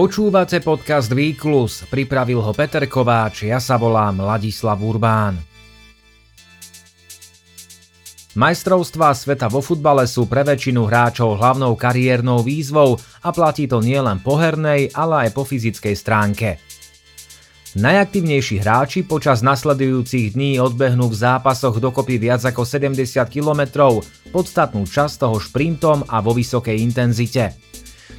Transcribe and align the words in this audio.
Počúvate 0.00 0.64
podcast 0.64 1.12
Výklus, 1.12 1.84
pripravil 1.84 2.40
ho 2.40 2.56
Peter 2.56 2.88
Kováč, 2.88 3.44
ja 3.44 3.60
sa 3.60 3.76
volám 3.76 4.24
Ladislav 4.24 4.80
Urbán. 4.80 5.36
Majstrovstvá 8.32 9.12
sveta 9.12 9.52
vo 9.52 9.60
futbale 9.60 10.08
sú 10.08 10.24
pre 10.24 10.40
väčšinu 10.40 10.88
hráčov 10.88 11.36
hlavnou 11.36 11.76
kariérnou 11.76 12.40
výzvou 12.40 12.96
a 12.96 13.28
platí 13.28 13.68
to 13.68 13.84
nielen 13.84 14.24
po 14.24 14.40
hernej, 14.40 14.88
ale 14.96 15.28
aj 15.28 15.36
po 15.36 15.44
fyzickej 15.44 15.92
stránke. 15.92 16.56
Najaktívnejší 17.76 18.64
hráči 18.64 19.04
počas 19.04 19.44
nasledujúcich 19.44 20.32
dní 20.32 20.56
odbehnú 20.64 21.12
v 21.12 21.16
zápasoch 21.28 21.76
dokopy 21.76 22.16
viac 22.16 22.40
ako 22.40 22.64
70 22.64 23.04
km, 23.28 23.92
podstatnú 24.32 24.88
časť 24.88 25.28
toho 25.28 25.36
šprintom 25.36 26.08
a 26.08 26.24
vo 26.24 26.32
vysokej 26.32 26.80
intenzite. 26.80 27.52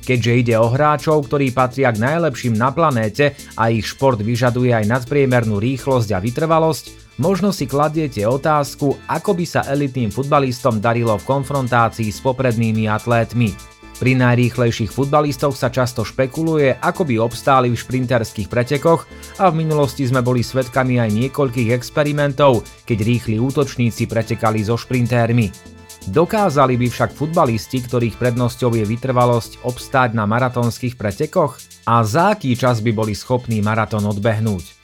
Keďže 0.01 0.31
ide 0.33 0.55
o 0.57 0.67
hráčov, 0.67 1.29
ktorí 1.29 1.53
patria 1.53 1.93
k 1.93 2.01
najlepším 2.01 2.57
na 2.57 2.73
planéte 2.73 3.37
a 3.55 3.69
ich 3.69 3.85
šport 3.85 4.17
vyžaduje 4.17 4.73
aj 4.73 4.89
nadpriemernú 4.89 5.61
rýchlosť 5.61 6.09
a 6.17 6.19
vytrvalosť, 6.19 7.17
možno 7.21 7.53
si 7.53 7.69
kladiete 7.69 8.25
otázku, 8.25 8.97
ako 9.05 9.31
by 9.37 9.45
sa 9.45 9.61
elitným 9.69 10.09
futbalistom 10.09 10.81
darilo 10.81 11.13
v 11.21 11.27
konfrontácii 11.29 12.09
s 12.09 12.19
poprednými 12.19 12.89
atlétmi. 12.89 13.53
Pri 14.01 14.17
najrýchlejších 14.17 14.89
futbalistoch 14.89 15.53
sa 15.53 15.69
často 15.69 16.01
špekuluje, 16.01 16.81
ako 16.81 17.05
by 17.05 17.21
obstáli 17.21 17.69
v 17.69 17.77
šprinterských 17.77 18.49
pretekoch 18.49 19.05
a 19.37 19.53
v 19.53 19.61
minulosti 19.61 20.09
sme 20.09 20.25
boli 20.25 20.41
svedkami 20.41 20.97
aj 20.97 21.13
niekoľkých 21.13 21.69
experimentov, 21.69 22.65
keď 22.89 22.97
rýchli 22.97 23.37
útočníci 23.37 24.09
pretekali 24.09 24.65
so 24.65 24.73
šprintérmi. 24.73 25.70
Dokázali 26.09 26.81
by 26.81 26.87
však 26.89 27.13
futbalisti, 27.13 27.85
ktorých 27.85 28.17
prednosťou 28.17 28.73
je 28.73 28.89
vytrvalosť, 28.89 29.61
obstáť 29.61 30.17
na 30.17 30.25
maratónskych 30.25 30.97
pretekoch? 30.97 31.61
A 31.85 32.01
za 32.01 32.33
aký 32.33 32.57
čas 32.57 32.81
by 32.81 32.89
boli 32.89 33.13
schopní 33.13 33.61
maratón 33.61 34.09
odbehnúť? 34.09 34.81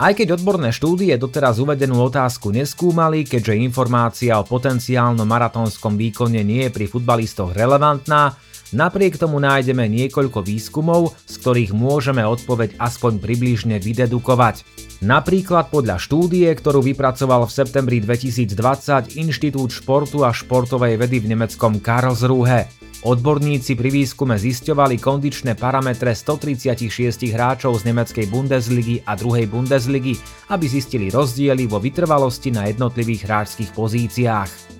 Aj 0.00 0.14
keď 0.16 0.40
odborné 0.40 0.72
štúdie 0.72 1.12
doteraz 1.20 1.60
uvedenú 1.60 2.00
otázku 2.06 2.48
neskúmali, 2.54 3.28
keďže 3.28 3.60
informácia 3.60 4.40
o 4.40 4.46
potenciálnom 4.46 5.26
maratónskom 5.26 5.98
výkone 5.98 6.40
nie 6.40 6.64
je 6.64 6.72
pri 6.72 6.86
futbalistoch 6.86 7.52
relevantná, 7.52 8.32
Napriek 8.68 9.16
tomu 9.16 9.40
nájdeme 9.40 9.88
niekoľko 9.88 10.44
výskumov, 10.44 11.16
z 11.24 11.34
ktorých 11.40 11.72
môžeme 11.72 12.20
odpoveď 12.20 12.76
aspoň 12.76 13.16
približne 13.16 13.80
vydedukovať. 13.80 14.60
Napríklad 15.00 15.72
podľa 15.72 15.96
štúdie, 15.96 16.52
ktorú 16.52 16.84
vypracoval 16.84 17.48
v 17.48 17.54
septembri 17.54 17.98
2020 18.04 19.16
Inštitút 19.16 19.72
športu 19.72 20.26
a 20.26 20.36
športovej 20.36 21.00
vedy 21.00 21.24
v 21.24 21.32
nemeckom 21.32 21.80
Karlsruhe. 21.80 22.68
Odborníci 23.06 23.78
pri 23.78 23.94
výskume 23.94 24.34
zisťovali 24.34 24.98
kondičné 24.98 25.54
parametre 25.54 26.12
136 26.12 27.30
hráčov 27.30 27.78
z 27.78 27.94
nemeckej 27.94 28.26
Bundesligy 28.26 29.06
a 29.06 29.14
druhej 29.14 29.46
Bundesligy, 29.46 30.18
aby 30.50 30.66
zistili 30.66 31.06
rozdiely 31.08 31.70
vo 31.70 31.78
vytrvalosti 31.78 32.50
na 32.50 32.66
jednotlivých 32.66 33.22
hráčských 33.22 33.70
pozíciách. 33.70 34.77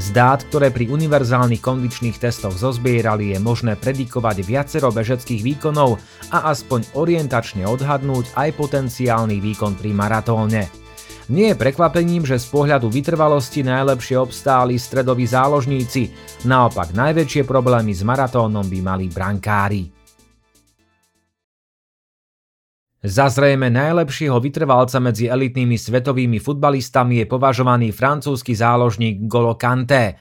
Z 0.00 0.16
dát, 0.16 0.40
ktoré 0.48 0.72
pri 0.72 0.88
univerzálnych 0.88 1.60
kondičných 1.60 2.16
testoch 2.16 2.56
zozbierali, 2.56 3.36
je 3.36 3.38
možné 3.38 3.76
predikovať 3.76 4.40
viacero 4.48 4.88
bežeckých 4.88 5.44
výkonov 5.44 6.00
a 6.32 6.48
aspoň 6.48 6.96
orientačne 6.96 7.68
odhadnúť 7.68 8.32
aj 8.32 8.48
potenciálny 8.56 9.44
výkon 9.44 9.76
pri 9.76 9.92
maratóne. 9.92 10.72
Nie 11.28 11.52
je 11.52 11.60
prekvapením, 11.60 12.24
že 12.24 12.40
z 12.40 12.48
pohľadu 12.48 12.88
vytrvalosti 12.88 13.60
najlepšie 13.60 14.16
obstáli 14.16 14.80
stredoví 14.80 15.28
záložníci, 15.28 16.08
naopak 16.48 16.96
najväčšie 16.96 17.44
problémy 17.44 17.92
s 17.92 18.00
maratónom 18.00 18.64
by 18.64 18.78
mali 18.80 19.06
brankári. 19.12 19.99
Za 23.00 23.32
zrejme 23.32 23.72
najlepšieho 23.72 24.36
vytrvalca 24.44 25.00
medzi 25.00 25.24
elitnými 25.24 25.72
svetovými 25.72 26.36
futbalistami 26.36 27.24
je 27.24 27.26
považovaný 27.32 27.96
francúzsky 27.96 28.52
záložník 28.52 29.24
Golo 29.24 29.56
Kanté. 29.56 30.20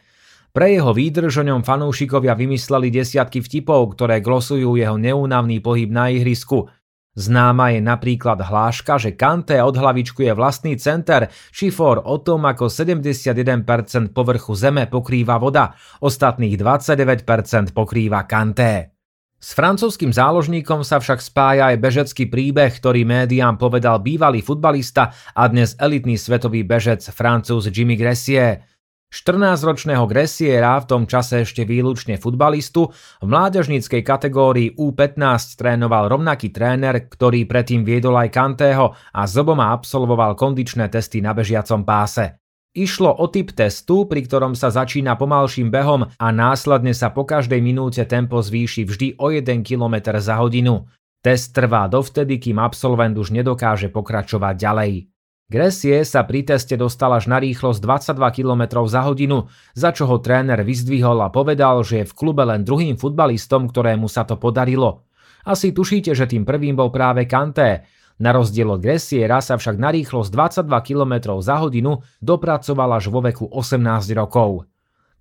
Pre 0.55 0.63
jeho 0.63 0.95
výdrž 0.95 1.43
fanúšikovia 1.59 2.39
vymysleli 2.39 2.87
desiatky 2.87 3.43
vtipov, 3.43 3.99
ktoré 3.99 4.23
glosujú 4.23 4.79
jeho 4.79 4.95
neúnavný 4.95 5.59
pohyb 5.59 5.91
na 5.91 6.07
ihrisku. 6.07 6.71
Známa 7.19 7.75
je 7.75 7.83
napríklad 7.83 8.39
hláška, 8.47 8.95
že 8.95 9.11
Kanté 9.11 9.59
od 9.59 9.75
hlavičku 9.75 10.23
je 10.23 10.31
vlastný 10.31 10.79
center, 10.79 11.27
či 11.51 11.75
for 11.75 11.99
o 11.99 12.15
tom, 12.23 12.47
ako 12.47 12.71
71% 12.71 14.15
povrchu 14.15 14.55
zeme 14.55 14.87
pokrýva 14.87 15.35
voda, 15.35 15.75
ostatných 15.99 16.55
29% 16.55 17.75
pokrýva 17.75 18.23
Kanté. 18.23 18.98
S 19.39 19.55
francúzským 19.55 20.11
záložníkom 20.11 20.83
sa 20.83 20.99
však 20.99 21.23
spája 21.23 21.71
aj 21.71 21.79
bežecký 21.79 22.27
príbeh, 22.27 22.75
ktorý 22.75 23.07
médiám 23.07 23.55
povedal 23.55 24.03
bývalý 24.03 24.43
futbalista 24.43 25.15
a 25.31 25.47
dnes 25.47 25.79
elitný 25.79 26.19
svetový 26.19 26.67
bežec 26.67 26.99
francúz 27.07 27.71
Jimmy 27.71 27.95
Gressier. 27.95 28.67
14-ročného 29.07 30.03
Gressiera, 30.11 30.75
v 30.83 30.85
tom 30.91 31.03
čase 31.07 31.47
ešte 31.47 31.63
výlučne 31.63 32.19
futbalistu, 32.19 32.91
v 33.23 33.27
mládežníckej 33.31 34.03
kategórii 34.03 34.75
U15 34.75 35.55
trénoval 35.55 36.11
rovnaký 36.11 36.51
tréner, 36.51 37.07
ktorý 37.07 37.47
predtým 37.47 37.87
viedol 37.87 38.19
aj 38.19 38.35
Kantého 38.35 38.91
a 38.91 39.23
z 39.23 39.33
oboma 39.39 39.71
absolvoval 39.71 40.35
kondičné 40.35 40.91
testy 40.91 41.23
na 41.23 41.31
bežiacom 41.31 41.87
páse. 41.87 42.43
Išlo 42.79 43.11
o 43.11 43.27
typ 43.27 43.51
testu, 43.51 44.07
pri 44.07 44.23
ktorom 44.23 44.55
sa 44.55 44.71
začína 44.71 45.19
pomalším 45.19 45.67
behom 45.67 46.07
a 46.15 46.27
následne 46.31 46.95
sa 46.95 47.11
po 47.11 47.27
každej 47.27 47.59
minúte 47.59 47.99
tempo 48.07 48.39
zvýši 48.39 48.87
vždy 48.87 49.07
o 49.19 49.35
1 49.35 49.67
km 49.67 50.15
za 50.23 50.39
hodinu. 50.39 50.87
Test 51.19 51.51
trvá 51.51 51.91
dovtedy, 51.91 52.39
kým 52.39 52.55
absolvent 52.55 53.19
už 53.19 53.35
nedokáže 53.35 53.91
pokračovať 53.91 54.55
ďalej. 54.55 55.11
Gresie 55.51 56.07
sa 56.07 56.23
pri 56.23 56.47
teste 56.47 56.79
dostal 56.79 57.11
až 57.11 57.27
na 57.27 57.43
rýchlosť 57.43 57.83
22 57.83 58.15
km 58.39 58.63
za 58.87 59.03
hodinu, 59.03 59.51
za 59.75 59.91
čo 59.91 60.07
ho 60.07 60.23
tréner 60.23 60.63
vyzdvihol 60.63 61.19
a 61.19 61.27
povedal, 61.27 61.83
že 61.83 62.07
je 62.07 62.07
v 62.07 62.15
klube 62.15 62.47
len 62.47 62.63
druhým 62.63 62.95
futbalistom, 62.95 63.67
ktorému 63.67 64.07
sa 64.07 64.23
to 64.23 64.39
podarilo. 64.39 65.03
Asi 65.43 65.75
tušíte, 65.75 66.15
že 66.15 66.31
tým 66.31 66.47
prvým 66.47 66.79
bol 66.79 66.95
práve 66.95 67.27
Kanté, 67.27 67.83
na 68.19 68.35
rozdiel 68.35 68.67
od 68.67 68.83
Gressiera 68.83 69.39
sa 69.39 69.55
však 69.55 69.79
na 69.79 69.95
rýchlosť 69.95 70.29
22 70.67 70.87
km 70.87 71.39
za 71.39 71.55
hodinu 71.63 72.03
dopracoval 72.19 72.99
až 72.99 73.07
vo 73.07 73.23
veku 73.23 73.47
18 73.47 73.79
rokov. 74.11 74.67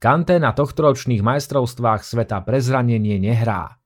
Kante 0.02 0.38
na 0.42 0.50
tohtoročných 0.50 1.22
majstrovstvách 1.22 2.02
sveta 2.02 2.42
pre 2.42 2.58
zranenie 2.58 3.22
nehrá. 3.22 3.77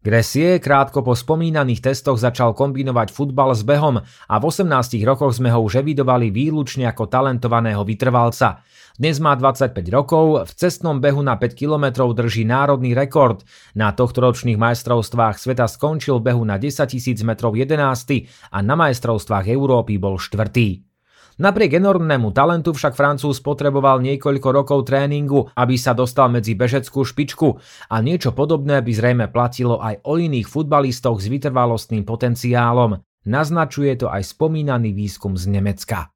Gresie 0.00 0.56
krátko 0.64 1.04
po 1.04 1.12
spomínaných 1.12 1.84
testoch 1.84 2.16
začal 2.16 2.56
kombinovať 2.56 3.12
futbal 3.12 3.52
s 3.52 3.60
behom 3.60 4.00
a 4.00 4.34
v 4.40 4.44
18 4.48 4.96
rokoch 5.04 5.36
sme 5.36 5.52
ho 5.52 5.60
už 5.60 5.84
evidovali 5.84 6.32
výlučne 6.32 6.88
ako 6.88 7.04
talentovaného 7.04 7.84
vytrvalca. 7.84 8.64
Dnes 8.96 9.20
má 9.20 9.36
25 9.36 9.76
rokov, 9.92 10.48
v 10.48 10.52
cestnom 10.56 11.04
behu 11.04 11.20
na 11.20 11.36
5 11.36 11.52
km 11.52 12.08
drží 12.16 12.48
národný 12.48 12.96
rekord. 12.96 13.44
Na 13.76 13.92
tohtoročných 13.92 14.56
majstrovstvách 14.56 15.36
sveta 15.36 15.68
skončil 15.68 16.16
v 16.16 16.32
behu 16.32 16.48
na 16.48 16.56
10 16.56 16.80
000 16.80 17.20
metrov 17.28 17.52
11. 17.52 17.76
a 18.48 18.58
na 18.64 18.80
majstrovstvách 18.80 19.52
Európy 19.52 20.00
bol 20.00 20.16
štvrtý. 20.16 20.89
Napriek 21.40 21.80
enormnému 21.80 22.36
talentu 22.36 22.76
však 22.76 22.92
Francúz 22.92 23.40
potreboval 23.40 24.04
niekoľko 24.04 24.48
rokov 24.52 24.84
tréningu, 24.84 25.48
aby 25.56 25.72
sa 25.80 25.96
dostal 25.96 26.28
medzi 26.28 26.52
bežeckú 26.52 27.00
špičku 27.00 27.56
a 27.88 27.96
niečo 28.04 28.36
podobné 28.36 28.84
by 28.84 28.92
zrejme 28.92 29.26
platilo 29.32 29.80
aj 29.80 30.04
o 30.04 30.20
iných 30.20 30.44
futbalistoch 30.44 31.16
s 31.16 31.32
vytrvalostným 31.32 32.04
potenciálom. 32.04 33.00
Naznačuje 33.24 34.04
to 34.04 34.12
aj 34.12 34.36
spomínaný 34.36 34.92
výskum 34.92 35.32
z 35.40 35.48
Nemecka. 35.48 36.12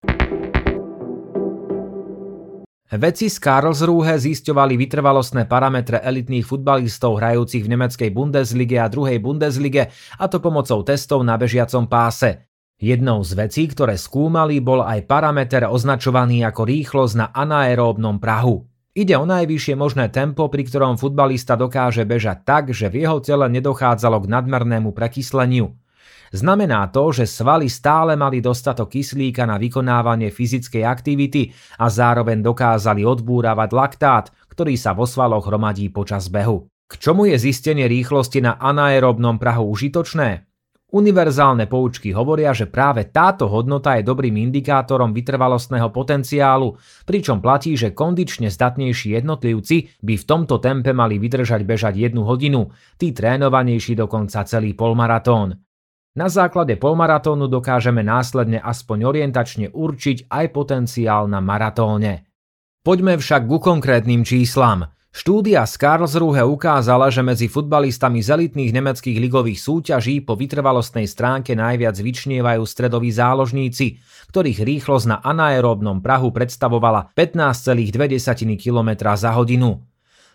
Vedci 2.92 3.32
z 3.32 3.40
Karlsruhe 3.40 4.20
zisťovali 4.20 4.76
vytrvalostné 4.76 5.48
parametre 5.48 6.04
elitných 6.04 6.44
futbalistov 6.44 7.16
hrajúcich 7.16 7.64
v 7.64 7.72
nemeckej 7.72 8.10
Bundeslige 8.12 8.76
a 8.76 8.92
druhej 8.92 9.24
Bundeslige 9.24 9.88
a 10.20 10.24
to 10.28 10.36
pomocou 10.36 10.84
testov 10.84 11.24
na 11.24 11.40
bežiacom 11.40 11.88
páse. 11.88 12.44
Jednou 12.82 13.22
z 13.22 13.32
vecí, 13.38 13.70
ktoré 13.70 13.94
skúmali, 13.94 14.58
bol 14.58 14.82
aj 14.82 15.06
parameter 15.06 15.64
označovaný 15.70 16.42
ako 16.42 16.66
rýchlosť 16.66 17.14
na 17.14 17.26
anaeróbnom 17.30 18.18
prahu. 18.18 18.66
Ide 18.94 19.18
o 19.18 19.26
najvyššie 19.26 19.74
možné 19.74 20.10
tempo, 20.10 20.46
pri 20.46 20.66
ktorom 20.66 20.94
futbalista 20.98 21.58
dokáže 21.58 22.06
bežať 22.06 22.46
tak, 22.46 22.64
že 22.70 22.86
v 22.86 23.06
jeho 23.06 23.18
tele 23.18 23.50
nedochádzalo 23.50 24.22
k 24.22 24.30
nadmernému 24.30 24.94
prekysleniu. 24.94 25.74
Znamená 26.34 26.90
to, 26.90 27.14
že 27.14 27.30
svaly 27.30 27.70
stále 27.70 28.18
mali 28.18 28.42
dostatok 28.42 28.90
kyslíka 28.90 29.46
na 29.46 29.54
vykonávanie 29.54 30.34
fyzickej 30.34 30.82
aktivity 30.82 31.54
a 31.78 31.86
zároveň 31.86 32.42
dokázali 32.42 33.06
odbúravať 33.06 33.70
laktát, 33.70 34.24
ktorý 34.50 34.74
sa 34.74 34.94
vo 34.94 35.06
svaloch 35.06 35.46
hromadí 35.46 35.90
počas 35.94 36.26
behu. 36.26 36.66
K 36.90 36.92
čomu 36.98 37.30
je 37.30 37.38
zistenie 37.38 37.86
rýchlosti 37.86 38.42
na 38.42 38.58
anaerobnom 38.58 39.38
prahu 39.38 39.70
užitočné? 39.74 40.53
Univerzálne 40.94 41.66
poučky 41.66 42.14
hovoria, 42.14 42.54
že 42.54 42.70
práve 42.70 43.10
táto 43.10 43.50
hodnota 43.50 43.98
je 43.98 44.06
dobrým 44.06 44.38
indikátorom 44.38 45.10
vytrvalostného 45.10 45.90
potenciálu, 45.90 46.78
pričom 47.02 47.42
platí, 47.42 47.74
že 47.74 47.90
kondične 47.90 48.46
zdatnejší 48.46 49.18
jednotlivci 49.18 49.90
by 49.98 50.14
v 50.14 50.24
tomto 50.24 50.62
tempe 50.62 50.94
mali 50.94 51.18
vydržať 51.18 51.66
bežať 51.66 51.98
jednu 51.98 52.22
hodinu, 52.22 52.70
tí 52.94 53.10
trénovanejší 53.10 53.98
dokonca 53.98 54.46
celý 54.46 54.78
polmaratón. 54.78 55.58
Na 56.14 56.30
základe 56.30 56.78
polmaratónu 56.78 57.50
dokážeme 57.50 58.06
následne 58.06 58.62
aspoň 58.62 58.98
orientačne 59.02 59.66
určiť 59.74 60.30
aj 60.30 60.46
potenciál 60.54 61.26
na 61.26 61.42
maratóne. 61.42 62.30
Poďme 62.86 63.18
však 63.18 63.50
ku 63.50 63.58
konkrétnym 63.58 64.22
číslam. 64.22 64.94
Štúdia 65.14 65.62
z 65.62 65.78
Karlsruhe 65.78 66.42
ukázala, 66.42 67.06
že 67.06 67.22
medzi 67.22 67.46
futbalistami 67.46 68.18
z 68.18 68.34
elitných 68.34 68.74
nemeckých 68.74 69.22
ligových 69.22 69.62
súťaží 69.62 70.18
po 70.26 70.34
vytrvalostnej 70.34 71.06
stránke 71.06 71.54
najviac 71.54 71.94
vyčnievajú 71.94 72.66
stredoví 72.66 73.14
záložníci, 73.14 74.02
ktorých 74.34 74.66
rýchlosť 74.66 75.06
na 75.06 75.22
anaeróbnom 75.22 76.02
prahu 76.02 76.34
predstavovala 76.34 77.14
15,2 77.14 78.58
km 78.58 78.90
za 79.14 79.30
hodinu. 79.38 79.93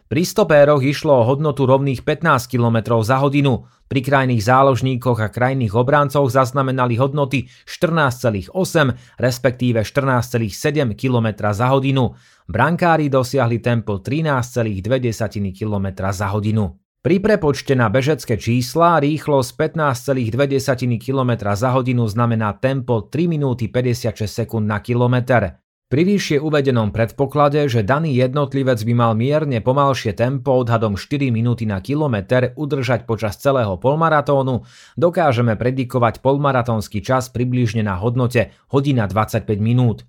Pri 0.09 0.25
stopéroch 0.25 0.81
išlo 0.81 1.21
o 1.21 1.27
hodnotu 1.29 1.69
rovných 1.69 2.01
15 2.01 2.49
km 2.49 2.97
za 3.05 3.21
hodinu, 3.21 3.69
pri 3.85 4.01
krajných 4.01 4.41
záložníkoch 4.41 5.21
a 5.21 5.29
krajných 5.29 5.69
obrancoch 5.77 6.25
zaznamenali 6.33 6.97
hodnoty 6.97 7.45
14,8 7.69 8.49
respektíve 9.21 9.85
14,7 9.85 10.97
km 10.97 11.53
za 11.53 11.69
hodinu, 11.69 12.17
Brankári 12.49 13.13
dosiahli 13.13 13.61
tempo 13.61 14.01
13,2 14.01 14.81
km 15.53 15.87
za 16.09 16.33
hodinu. 16.33 16.73
Pri 17.05 17.21
prepočte 17.21 17.77
na 17.77 17.93
bežecké 17.93 18.41
čísla 18.41 18.97
rýchlosť 18.97 19.77
15,2 19.77 20.97
km 20.97 21.31
za 21.53 21.69
hodinu 21.69 22.09
znamená 22.09 22.57
tempo 22.57 23.05
3 23.05 23.29
minúty 23.29 23.69
56 23.69 24.25
sekúnd 24.25 24.65
na 24.65 24.81
kilometr. 24.81 25.68
Pri 25.89 26.05
vyššie 26.05 26.37
uvedenom 26.37 26.93
predpoklade, 26.93 27.65
že 27.65 27.81
daný 27.81 28.13
jednotlivec 28.13 28.77
by 28.77 28.93
mal 28.93 29.17
mierne 29.17 29.57
pomalšie 29.57 30.13
tempo 30.13 30.53
odhadom 30.61 30.93
4 30.93 31.33
minúty 31.33 31.65
na 31.65 31.81
kilometr 31.81 32.53
udržať 32.53 33.09
počas 33.09 33.41
celého 33.41 33.73
polmaratónu, 33.81 34.69
dokážeme 35.01 35.57
predikovať 35.57 36.21
polmaratónsky 36.21 37.01
čas 37.01 37.33
približne 37.33 37.81
na 37.81 37.97
hodnote 37.97 38.53
hodina 38.69 39.09
25 39.09 39.49
minút. 39.57 40.05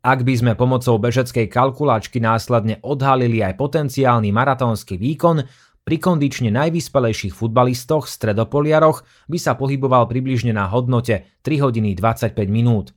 Ak 0.00 0.24
by 0.24 0.32
sme 0.32 0.52
pomocou 0.56 0.96
bežeckej 0.96 1.52
kalkulačky 1.52 2.24
následne 2.24 2.80
odhalili 2.80 3.44
aj 3.44 3.60
potenciálny 3.60 4.32
maratónsky 4.32 4.96
výkon, 4.96 5.44
pri 5.84 5.96
kondične 6.00 6.48
najvyspelejších 6.56 7.36
futbalistoch 7.36 8.08
stredopoliaroch 8.08 9.04
by 9.28 9.36
sa 9.36 9.60
pohyboval 9.60 10.08
približne 10.08 10.56
na 10.56 10.72
hodnote 10.72 11.28
3 11.44 11.64
hodiny 11.68 11.92
25 11.92 12.32
minút. 12.48 12.96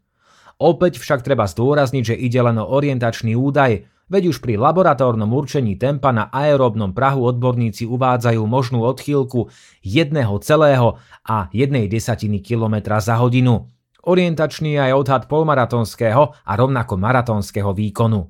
Opäť 0.61 1.01
však 1.01 1.25
treba 1.25 1.49
zdôrazniť, 1.49 2.13
že 2.13 2.15
ide 2.21 2.37
len 2.37 2.61
o 2.61 2.69
orientačný 2.69 3.33
údaj, 3.33 3.81
veď 4.13 4.29
už 4.29 4.45
pri 4.45 4.61
laboratórnom 4.61 5.33
určení 5.33 5.73
tempa 5.73 6.13
na 6.13 6.29
aeróbnom 6.29 6.93
prahu 6.93 7.25
odborníci 7.25 7.89
uvádzajú 7.89 8.45
možnú 8.45 8.85
odchýlku 8.85 9.49
1,1 9.81 10.21
a 11.25 11.37
1 11.49 11.89
desatiny 11.89 12.45
km 12.45 12.93
za 13.01 13.17
hodinu. 13.17 13.73
Orientačný 14.05 14.77
je 14.77 14.81
aj 14.85 14.93
odhad 14.93 15.23
polmaratonského 15.25 16.37
a 16.37 16.51
rovnako 16.53 16.93
maratónskeho 16.93 17.73
výkonu. 17.73 18.29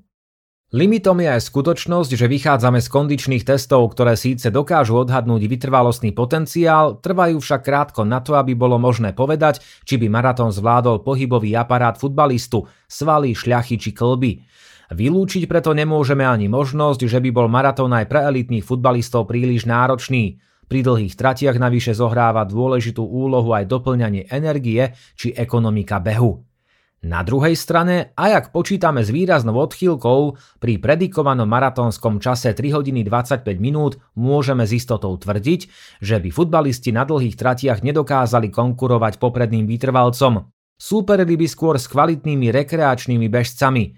Limitom 0.72 1.20
je 1.20 1.28
aj 1.28 1.52
skutočnosť, 1.52 2.16
že 2.16 2.32
vychádzame 2.32 2.80
z 2.80 2.88
kondičných 2.88 3.44
testov, 3.44 3.92
ktoré 3.92 4.16
síce 4.16 4.48
dokážu 4.56 5.04
odhadnúť 5.04 5.44
vytrvalostný 5.44 6.16
potenciál, 6.16 6.96
trvajú 6.96 7.44
však 7.44 7.60
krátko 7.60 8.08
na 8.08 8.24
to, 8.24 8.40
aby 8.40 8.56
bolo 8.56 8.80
možné 8.80 9.12
povedať, 9.12 9.60
či 9.84 10.00
by 10.00 10.08
maratón 10.08 10.56
zvládol 10.56 11.04
pohybový 11.04 11.60
aparát 11.60 12.00
futbalistu, 12.00 12.64
svaly, 12.88 13.36
šľachy 13.36 13.76
či 13.84 13.92
klby. 13.92 14.48
Vylúčiť 14.96 15.44
preto 15.44 15.76
nemôžeme 15.76 16.24
ani 16.24 16.48
možnosť, 16.48 17.04
že 17.04 17.20
by 17.20 17.36
bol 17.36 17.52
maratón 17.52 17.92
aj 17.92 18.08
pre 18.08 18.24
elitných 18.32 18.64
futbalistov 18.64 19.28
príliš 19.28 19.68
náročný. 19.68 20.40
Pri 20.72 20.88
dlhých 20.88 21.20
tratiach 21.20 21.60
navyše 21.60 21.92
zohráva 21.92 22.48
dôležitú 22.48 23.04
úlohu 23.04 23.52
aj 23.52 23.68
doplňanie 23.68 24.32
energie 24.32 24.96
či 25.20 25.36
ekonomika 25.36 26.00
behu. 26.00 26.48
Na 27.02 27.26
druhej 27.26 27.58
strane, 27.58 28.14
aj 28.14 28.32
ak 28.38 28.46
počítame 28.54 29.02
s 29.02 29.10
výraznou 29.10 29.58
odchýlkou, 29.58 30.38
pri 30.62 30.78
predikovanom 30.78 31.50
maratónskom 31.50 32.22
čase 32.22 32.54
3 32.54 32.78
hodiny 32.78 33.02
25 33.02 33.58
minút 33.58 33.98
môžeme 34.14 34.70
s 34.70 34.78
istotou 34.78 35.18
tvrdiť, 35.18 35.62
že 35.98 36.22
by 36.22 36.30
futbalisti 36.30 36.94
na 36.94 37.02
dlhých 37.02 37.34
tratiach 37.34 37.82
nedokázali 37.82 38.54
konkurovať 38.54 39.18
popredným 39.18 39.66
vytrvalcom. 39.66 40.54
Súperili 40.78 41.42
by 41.42 41.48
skôr 41.50 41.82
s 41.82 41.90
kvalitnými 41.90 42.54
rekreačnými 42.54 43.28
bežcami– 43.30 43.86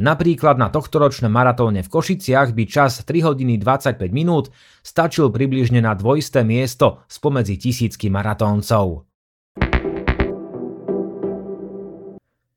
Napríklad 0.00 0.56
na 0.56 0.72
tohtoročnom 0.72 1.28
maratóne 1.28 1.84
v 1.84 1.92
Košiciach 1.92 2.56
by 2.56 2.64
čas 2.64 3.04
3 3.04 3.28
hodiny 3.28 3.60
25 3.60 4.08
minút 4.08 4.48
stačil 4.80 5.28
približne 5.28 5.84
na 5.84 5.92
dvojisté 5.92 6.40
miesto 6.48 7.04
spomedzi 7.12 7.60
tisícky 7.60 8.08
maratóncov. 8.08 9.11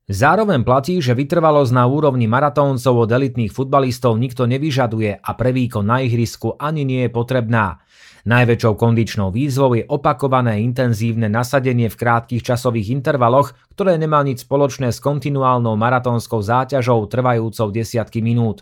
Zároveň 0.05 0.61
platí, 0.61 1.01
že 1.01 1.17
vytrvalosť 1.17 1.73
na 1.73 1.89
úrovni 1.89 2.29
maratóncov 2.29 2.93
od 2.93 3.09
elitných 3.09 3.49
futbalistov 3.49 4.21
nikto 4.21 4.45
nevyžaduje 4.45 5.17
a 5.17 5.31
pre 5.33 5.49
výkon 5.49 5.81
na 5.81 6.05
ihrisku 6.05 6.53
ani 6.61 6.85
nie 6.85 7.09
je 7.09 7.11
potrebná. 7.13 7.81
Najväčšou 8.29 8.77
kondičnou 8.77 9.33
výzvou 9.33 9.73
je 9.73 9.85
opakované 9.89 10.61
intenzívne 10.61 11.25
nasadenie 11.25 11.89
v 11.89 11.97
krátkých 11.97 12.45
časových 12.45 12.93
intervaloch, 12.93 13.57
ktoré 13.73 13.97
nemá 13.97 14.21
nič 14.21 14.45
spoločné 14.45 14.93
s 14.93 15.01
kontinuálnou 15.01 15.73
maratónskou 15.73 16.37
záťažou 16.37 17.05
trvajúcou 17.09 17.73
desiatky 17.73 18.21
minút. 18.21 18.61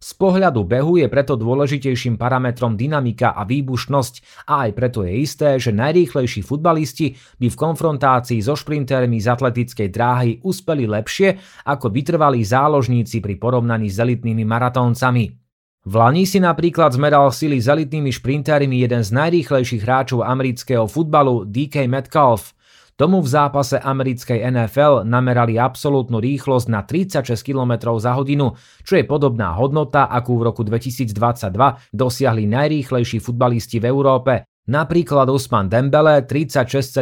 Z 0.00 0.16
pohľadu 0.16 0.64
behu 0.64 0.96
je 0.96 1.12
preto 1.12 1.36
dôležitejším 1.36 2.16
parametrom 2.16 2.72
dynamika 2.72 3.36
a 3.36 3.44
výbušnosť 3.44 4.48
a 4.48 4.64
aj 4.64 4.70
preto 4.72 5.04
je 5.04 5.12
isté, 5.20 5.60
že 5.60 5.76
najrýchlejší 5.76 6.40
futbalisti 6.40 7.12
by 7.36 7.52
v 7.52 7.60
konfrontácii 7.60 8.40
so 8.40 8.56
šprintermi 8.56 9.20
z 9.20 9.28
atletickej 9.28 9.88
dráhy 9.92 10.40
uspeli 10.40 10.88
lepšie 10.88 11.36
ako 11.68 11.92
vytrvalí 11.92 12.40
záložníci 12.40 13.20
pri 13.20 13.36
porovnaní 13.36 13.92
s 13.92 14.00
elitnými 14.00 14.40
maratóncami. 14.40 15.36
V 15.84 15.92
Lani 15.92 16.24
si 16.24 16.40
napríklad 16.40 16.96
zmeral 16.96 17.28
sily 17.28 17.60
s 17.60 17.68
elitnými 17.68 18.08
šprintermi 18.08 18.80
jeden 18.80 19.04
z 19.04 19.12
najrýchlejších 19.12 19.84
hráčov 19.84 20.24
amerického 20.24 20.88
futbalu 20.88 21.44
DK 21.44 21.84
Metcalf. 21.84 22.56
Tomu 23.00 23.24
v 23.24 23.32
zápase 23.32 23.80
americkej 23.80 24.44
NFL 24.52 25.08
namerali 25.08 25.56
absolútnu 25.56 26.20
rýchlosť 26.20 26.68
na 26.68 26.84
36 26.84 27.32
km 27.40 27.96
za 27.96 28.12
hodinu, 28.12 28.52
čo 28.84 29.00
je 29.00 29.08
podobná 29.08 29.56
hodnota, 29.56 30.04
akú 30.04 30.36
v 30.36 30.52
roku 30.52 30.60
2022 30.68 31.48
dosiahli 31.96 32.44
najrýchlejší 32.44 33.24
futbalisti 33.24 33.80
v 33.80 33.88
Európe, 33.88 34.44
napríklad 34.68 35.32
Usman 35.32 35.72
Dembele 35.72 36.28
36,6 36.28 37.00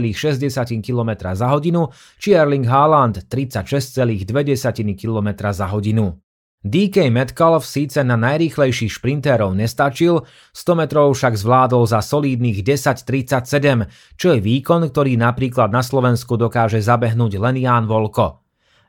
km 0.87 1.35
za 1.35 1.51
hodinu 1.51 1.91
či 2.23 2.31
Erling 2.31 2.71
Haaland 2.71 3.27
36,2 3.27 4.23
km 4.95 5.29
za 5.51 5.67
hodinu. 5.67 6.28
DK 6.67 7.15
Metcalf 7.15 7.63
síce 7.63 8.03
na 8.03 8.19
najrýchlejších 8.19 8.99
šprintérov 8.99 9.55
nestačil, 9.55 10.27
100 10.51 10.75
metrov 10.75 11.15
však 11.15 11.39
zvládol 11.39 11.87
za 11.87 12.03
solídnych 12.03 12.67
10.37, 12.67 13.87
čo 14.19 14.35
je 14.35 14.41
výkon, 14.43 14.91
ktorý 14.91 15.15
napríklad 15.15 15.71
na 15.71 15.87
Slovensku 15.87 16.35
dokáže 16.35 16.83
zabehnúť 16.83 17.39
len 17.39 17.63
Ján 17.63 17.87
Volko. 17.87 18.43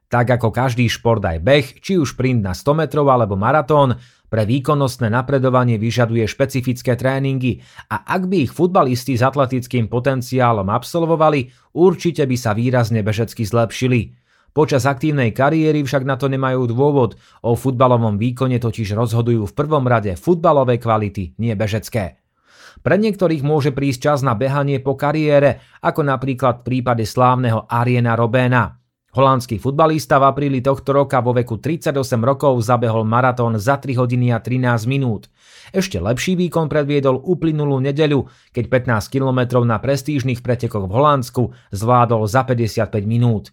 Tak 0.10 0.42
ako 0.42 0.50
každý 0.50 0.90
šport 0.90 1.22
aj 1.22 1.38
beh, 1.46 1.68
či 1.86 2.02
už 2.02 2.18
sprint 2.18 2.42
na 2.42 2.58
100 2.58 2.74
metrov 2.74 3.06
alebo 3.06 3.38
maratón, 3.38 4.02
pre 4.34 4.50
výkonnostné 4.50 5.14
napredovanie 5.14 5.78
vyžaduje 5.78 6.26
špecifické 6.26 6.98
tréningy 6.98 7.62
a 7.94 8.02
ak 8.02 8.26
by 8.26 8.50
ich 8.50 8.54
futbalisti 8.54 9.14
s 9.14 9.22
atletickým 9.22 9.86
potenciálom 9.86 10.66
absolvovali, 10.74 11.54
určite 11.78 12.26
by 12.26 12.34
sa 12.34 12.58
výrazne 12.58 13.06
bežecky 13.06 13.46
zlepšili. 13.46 14.18
Počas 14.50 14.90
aktívnej 14.90 15.30
kariéry 15.30 15.86
však 15.86 16.04
na 16.04 16.18
to 16.18 16.26
nemajú 16.26 16.66
dôvod, 16.66 17.16
o 17.46 17.54
futbalovom 17.54 18.18
výkone 18.18 18.58
totiž 18.58 18.98
rozhodujú 18.98 19.46
v 19.46 19.56
prvom 19.56 19.86
rade 19.86 20.18
futbalové 20.18 20.82
kvality, 20.82 21.38
nie 21.38 21.54
bežecké. 21.54 22.18
Pre 22.80 22.96
niektorých 22.96 23.44
môže 23.44 23.76
prísť 23.76 24.00
čas 24.00 24.20
na 24.24 24.34
behanie 24.34 24.80
po 24.80 24.96
kariére, 24.96 25.60
ako 25.84 26.02
napríklad 26.06 26.64
v 26.64 26.66
prípade 26.66 27.04
slávneho 27.04 27.68
Ariena 27.68 28.16
Robéna. 28.16 28.80
Holandský 29.10 29.58
futbalista 29.58 30.22
v 30.22 30.30
apríli 30.30 30.62
tohto 30.62 30.94
roka 30.94 31.18
vo 31.18 31.34
veku 31.34 31.58
38 31.58 31.98
rokov 32.22 32.62
zabehol 32.62 33.10
maratón 33.10 33.58
za 33.58 33.82
3 33.82 33.98
hodiny 33.98 34.30
a 34.30 34.38
13 34.38 34.86
minút. 34.86 35.34
Ešte 35.74 35.98
lepší 35.98 36.38
výkon 36.38 36.70
predviedol 36.70 37.18
uplynulú 37.18 37.82
nedeľu, 37.82 38.30
keď 38.54 38.66
15 38.70 39.10
km 39.10 39.66
na 39.66 39.82
prestížnych 39.82 40.46
pretekoch 40.46 40.86
v 40.86 40.94
Holandsku 40.94 41.44
zvládol 41.74 42.30
za 42.30 42.46
55 42.46 43.02
minút. 43.10 43.50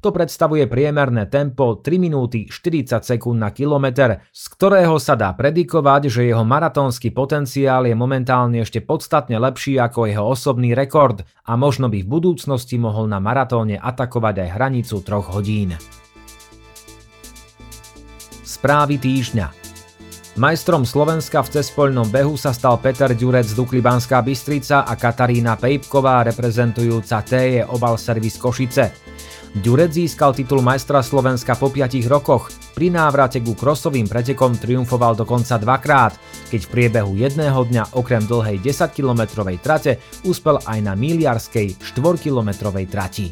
To 0.00 0.08
predstavuje 0.16 0.64
priemerné 0.64 1.28
tempo 1.28 1.76
3 1.76 2.00
minúty 2.00 2.48
40 2.48 3.04
sekúnd 3.04 3.36
na 3.36 3.52
kilometr, 3.52 4.24
z 4.32 4.44
ktorého 4.56 4.96
sa 4.96 5.12
dá 5.12 5.28
predikovať, 5.36 6.08
že 6.08 6.22
jeho 6.24 6.40
maratónsky 6.40 7.12
potenciál 7.12 7.84
je 7.84 7.92
momentálne 7.92 8.64
ešte 8.64 8.80
podstatne 8.80 9.36
lepší 9.36 9.76
ako 9.76 10.08
jeho 10.08 10.24
osobný 10.24 10.72
rekord 10.72 11.20
a 11.44 11.52
možno 11.60 11.92
by 11.92 12.00
v 12.00 12.08
budúcnosti 12.08 12.80
mohol 12.80 13.12
na 13.12 13.20
maratóne 13.20 13.76
atakovať 13.76 14.34
aj 14.40 14.48
hranicu 14.56 14.96
3 15.04 15.32
hodín. 15.36 15.76
Správy 18.40 18.96
týždňa 18.96 19.60
Majstrom 20.40 20.88
Slovenska 20.88 21.44
v 21.44 21.60
cespoľnom 21.60 22.08
behu 22.08 22.40
sa 22.40 22.56
stal 22.56 22.80
Peter 22.80 23.12
Ďurec 23.12 23.52
z 23.52 23.54
Dukly 23.58 23.84
Banská 23.84 24.24
Bystrica 24.24 24.88
a 24.88 24.96
Katarína 24.96 25.60
Pejpková 25.60 26.24
reprezentujúca 26.24 27.20
TE 27.20 27.68
Obal 27.68 28.00
Servis 28.00 28.40
Košice. 28.40 29.09
Ďurec 29.50 29.90
získal 29.90 30.30
titul 30.30 30.62
majstra 30.62 31.02
Slovenska 31.02 31.58
po 31.58 31.74
5 31.74 32.06
rokoch. 32.06 32.54
Pri 32.70 32.86
návrate 32.86 33.42
ku 33.42 33.58
krosovým 33.58 34.06
pretekom 34.06 34.54
triumfoval 34.54 35.18
dokonca 35.18 35.58
dvakrát, 35.58 36.14
keď 36.54 36.60
v 36.62 36.70
priebehu 36.70 37.18
jedného 37.18 37.58
dňa 37.66 37.98
okrem 37.98 38.22
dlhej 38.30 38.62
10-kilometrovej 38.62 39.58
trate 39.58 39.98
uspel 40.22 40.62
aj 40.62 40.78
na 40.86 40.94
miliarskej 40.94 41.82
4-kilometrovej 41.82 42.86
trati. 42.86 43.26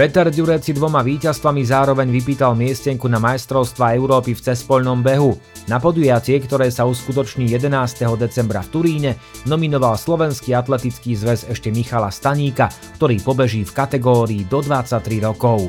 Peter 0.00 0.32
Ďurec 0.32 0.64
si 0.64 0.72
dvoma 0.72 1.04
víťazstvami 1.04 1.60
zároveň 1.60 2.08
vypýtal 2.08 2.56
miestenku 2.56 3.04
na 3.04 3.20
majstrovstva 3.20 3.92
Európy 4.00 4.32
v 4.32 4.48
cespoľnom 4.48 5.04
behu. 5.04 5.36
Na 5.68 5.76
podujatie, 5.76 6.40
ktoré 6.40 6.72
sa 6.72 6.88
uskutoční 6.88 7.52
11. 7.52 8.08
decembra 8.16 8.64
v 8.64 8.72
Turíne, 8.72 9.10
nominoval 9.44 10.00
Slovenský 10.00 10.56
atletický 10.56 11.20
zväz 11.20 11.52
ešte 11.52 11.68
Michala 11.68 12.08
Staníka, 12.08 12.72
ktorý 12.96 13.20
pobeží 13.20 13.60
v 13.60 13.76
kategórii 13.76 14.48
do 14.48 14.64
23 14.64 15.04
rokov. 15.20 15.68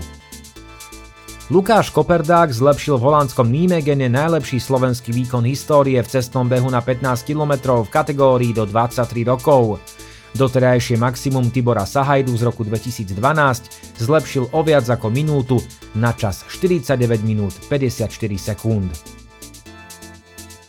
Lukáš 1.51 1.91
Koperdák 1.91 2.55
zlepšil 2.55 3.03
v 3.03 3.11
holandskom 3.11 3.51
Nijmegene 3.51 4.07
najlepší 4.07 4.63
slovenský 4.63 5.11
výkon 5.11 5.43
histórie 5.43 6.00
v 6.00 6.07
cestnom 6.07 6.47
behu 6.47 6.71
na 6.71 6.79
15 6.79 7.27
km 7.27 7.83
v 7.83 7.89
kategórii 7.91 8.55
do 8.55 8.63
23 8.63 9.27
rokov. 9.27 9.83
Doterajšie 10.31 10.95
maximum 10.95 11.51
Tibora 11.51 11.83
Sahajdu 11.83 12.31
z 12.31 12.47
roku 12.47 12.63
2012 12.63 14.00
zlepšil 14.00 14.55
o 14.55 14.59
viac 14.63 14.88
ako 14.88 15.11
minútu 15.11 15.59
na 15.91 16.15
čas 16.15 16.47
49 16.47 16.95
minút 17.27 17.51
54 17.67 18.07
sekúnd. 18.39 18.91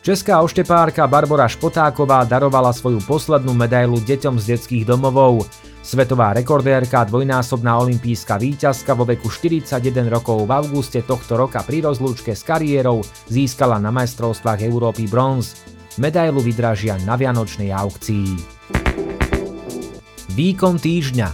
Česká 0.03 0.43
oštepárka 0.43 1.07
Barbara 1.07 1.47
Špotáková 1.47 2.27
darovala 2.27 2.75
svoju 2.75 2.99
poslednú 3.07 3.55
medailu 3.55 4.03
deťom 4.03 4.35
z 4.35 4.59
detských 4.59 4.83
domovov. 4.83 5.47
Svetová 5.79 6.35
rekordérka, 6.35 7.07
dvojnásobná 7.07 7.79
olimpijská 7.79 8.35
víťazka 8.35 8.99
vo 8.99 9.07
veku 9.07 9.31
41 9.31 9.79
rokov 10.11 10.43
v 10.43 10.51
auguste 10.59 11.07
tohto 11.07 11.39
roka 11.39 11.63
pri 11.63 11.87
rozlúčke 11.87 12.35
s 12.35 12.43
kariérou 12.43 13.07
získala 13.31 13.79
na 13.79 13.95
majstrovstvách 13.95 14.67
Európy 14.67 15.07
bronz. 15.07 15.55
Medailu 16.03 16.43
vydražia 16.43 16.99
na 17.07 17.15
vianočnej 17.15 17.71
aukcii. 17.71 18.82
Výkon 20.33 20.81
týždňa 20.81 21.29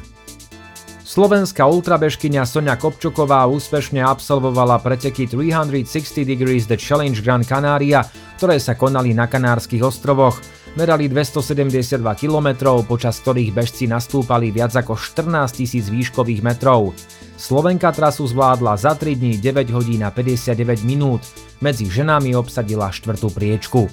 Slovenská 1.07 1.71
ultrabežkyňa 1.71 2.43
Sonia 2.43 2.75
Kopčuková 2.75 3.47
úspešne 3.47 4.02
absolvovala 4.02 4.83
preteky 4.83 5.31
360 5.31 6.26
Degrees 6.26 6.67
The 6.67 6.75
Challenge 6.75 7.14
Gran 7.23 7.47
Canaria, 7.47 8.02
ktoré 8.43 8.59
sa 8.59 8.75
konali 8.75 9.14
na 9.14 9.31
Kanárskych 9.31 9.87
ostrovoch. 9.87 10.43
Merali 10.75 11.07
272 11.07 12.02
km, 12.19 12.83
počas 12.83 13.23
ktorých 13.23 13.55
bežci 13.55 13.87
nastúpali 13.87 14.50
viac 14.50 14.75
ako 14.75 14.99
14 14.99 15.47
tisíc 15.55 15.87
výškových 15.87 16.43
metrov. 16.43 16.90
Slovenka 17.38 17.95
trasu 17.95 18.26
zvládla 18.26 18.75
za 18.83 18.99
3 18.99 19.14
dní 19.14 19.38
9 19.38 19.71
hodín 19.78 20.02
a 20.02 20.11
59 20.11 20.83
minút, 20.83 21.23
medzi 21.62 21.87
ženami 21.87 22.35
obsadila 22.35 22.90
štvrtú 22.90 23.31
priečku. 23.31 23.87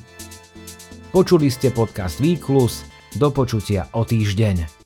Počuli 1.13 1.53
ste 1.53 1.69
podcast 1.69 2.17
Výklus, 2.17 2.89
do 3.15 3.29
počutia 3.29 3.85
o 3.93 4.01
týždeň. 4.01 4.84